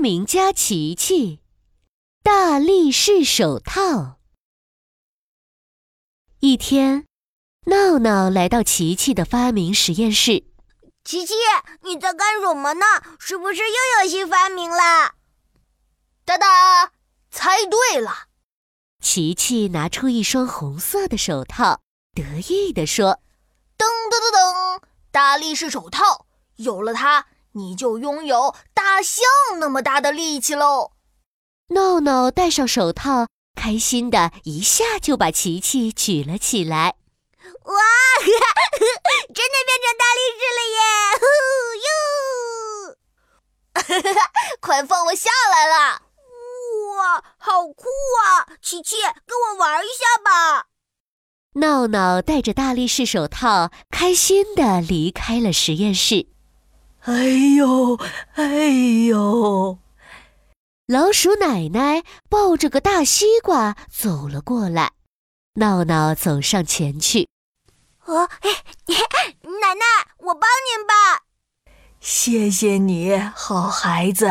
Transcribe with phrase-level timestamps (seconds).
[0.00, 1.40] 明家琪琪，
[2.22, 4.18] 大力士手套。
[6.38, 7.04] 一天，
[7.66, 10.46] 闹闹来到琪琪的发明实验室。
[11.04, 11.34] 琪琪，
[11.82, 12.86] 你在干什么呢？
[13.18, 15.16] 是不是又有新发明了？
[16.24, 16.92] 哒哒，
[17.30, 18.28] 猜对了。
[19.02, 21.82] 琪琪拿出一双红色的手套，
[22.14, 23.20] 得意地说
[23.76, 26.24] ：“噔噔噔噔，大力士手套，
[26.56, 28.54] 有了它。”你就拥有
[28.92, 29.22] 大象
[29.60, 30.90] 那么大的力气喽！
[31.68, 36.96] 闹闹戴上手套，开心的一下就把琪琪举了起来。
[37.62, 37.74] 哇，
[39.32, 40.80] 真的变成大力士了耶！
[44.02, 44.18] 哟，
[44.60, 46.02] 快放我下来啦！
[46.98, 47.84] 哇，好酷
[48.24, 48.48] 啊！
[48.60, 50.66] 琪琪，跟我玩一下吧。
[51.54, 56.26] 闹闹戴着大力士手套，开心的离开了实验室。
[57.10, 57.24] 哎
[57.56, 57.98] 呦，
[58.34, 58.68] 哎
[59.08, 59.78] 呦！
[60.86, 64.92] 老鼠奶奶抱着个大西瓜走了过来，
[65.54, 67.28] 闹闹走上前去。
[68.04, 68.28] 哦，
[69.42, 69.84] 奶奶，
[70.18, 71.24] 我帮您吧。
[71.98, 74.30] 谢谢你好孩子，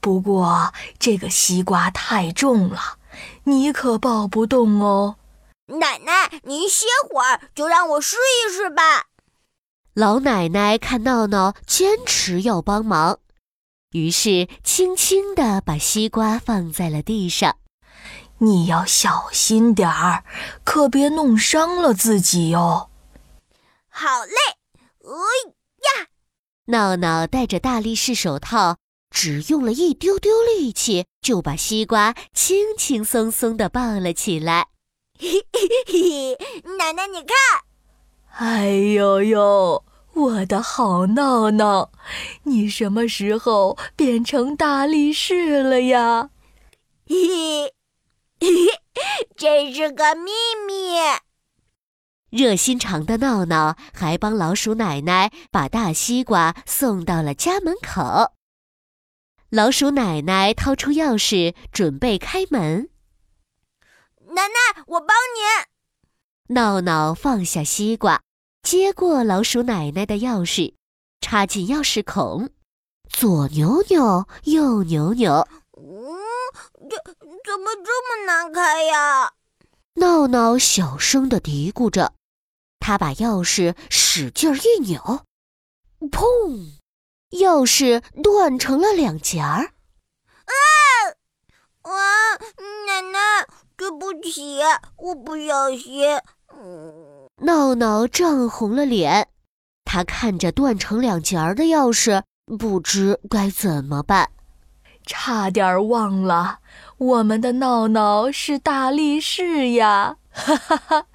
[0.00, 2.98] 不过这个西瓜太重了，
[3.44, 5.16] 你可抱不动哦。
[5.66, 8.16] 奶奶，您歇会儿，就让我试
[8.46, 9.06] 一试吧。
[9.96, 13.18] 老奶奶看闹闹坚持要帮忙，
[13.92, 17.56] 于是轻轻地把西瓜放在了地上。
[18.36, 20.22] 你要小心点儿，
[20.64, 22.90] 可别弄伤了自己哟。
[23.88, 24.36] 好嘞，
[25.00, 25.08] 哎
[26.02, 26.08] 呀！
[26.66, 28.76] 闹闹戴着大力士手套，
[29.10, 34.66] 只用了一丢丢力气，就把西瓜轻轻松松地抱了起来。
[35.18, 37.64] 嘿嘿嘿嘿，奶奶你看。
[38.38, 39.85] 哎呦呦！
[40.16, 41.92] 我的好闹闹，
[42.44, 46.30] 你什么时候变成大力士了呀？
[47.06, 47.66] 嘿，
[48.40, 50.30] 嘿嘿，这是个秘
[50.66, 50.96] 密。
[52.30, 58.32] 热心肠的闹闹还帮老鼠奶奶把大西瓜送到了家门口。
[59.50, 62.88] 老鼠奶奶掏出钥匙准备开门。
[64.28, 66.54] 奶奶，我帮你。
[66.54, 68.22] 闹闹放下西瓜。
[68.66, 70.74] 接过老鼠奶奶的钥匙，
[71.20, 72.50] 插进钥匙孔，
[73.08, 75.46] 左扭扭，右扭扭。
[75.78, 76.18] 嗯，
[76.90, 76.96] 这
[77.44, 79.34] 怎么这么难开呀？
[79.94, 82.12] 闹闹小声的嘀咕着。
[82.80, 85.24] 他把钥匙使劲一扭，
[86.00, 86.80] 砰！
[87.38, 89.74] 钥匙断成了两截儿。
[90.44, 90.52] 啊！
[91.82, 91.92] 啊！
[92.88, 93.46] 奶奶，
[93.76, 94.58] 对不起，
[94.96, 96.20] 我不小心。
[97.42, 99.28] 闹闹涨红了脸，
[99.84, 102.22] 他看着断成两截儿的钥匙，
[102.58, 104.30] 不知该怎么办。
[105.04, 106.60] 差点忘了，
[106.96, 110.16] 我们的闹闹是大力士呀！
[110.32, 111.06] 哈哈哈，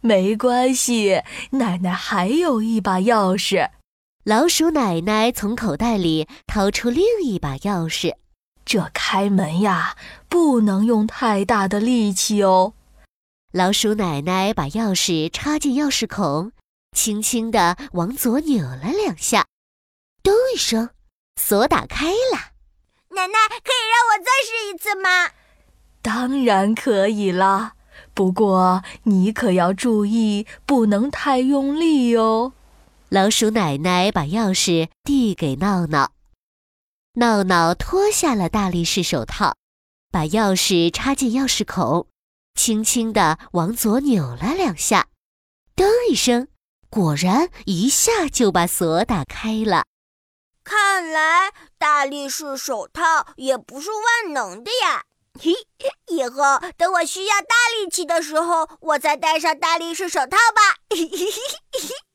[0.00, 3.68] 没关系，奶奶还有一把钥匙。
[4.24, 8.14] 老鼠奶奶从口袋里掏出另一把钥匙，
[8.64, 9.94] 这开门呀，
[10.28, 12.72] 不能用太大的力气哦。
[13.52, 16.52] 老鼠奶奶把钥匙插进钥匙孔，
[16.96, 19.46] 轻轻地往左扭了两下，
[20.22, 20.90] 咚一声，
[21.34, 22.52] 锁打开了。
[23.08, 25.32] 奶奶，可以让我再试一次吗？
[26.00, 27.74] 当然可以啦，
[28.14, 32.52] 不过你可要注意，不能太用力哦。
[33.08, 36.12] 老鼠奶奶把钥匙递给闹闹，
[37.14, 39.56] 闹闹脱下了大力士手套，
[40.12, 42.06] 把钥匙插进钥匙孔。
[42.54, 45.08] 轻轻地往左扭了两下，
[45.74, 46.48] 噔一声，
[46.88, 49.84] 果然一下就把锁打开了。
[50.62, 53.02] 看来大力士手套
[53.36, 55.04] 也不是万能的呀！
[55.40, 55.52] 嘿，
[56.08, 60.76] 以后等我需要大力气的时候，我再戴上大力士手套吧。
[60.90, 61.30] 嘿嘿嘿
[61.72, 62.09] 嘿。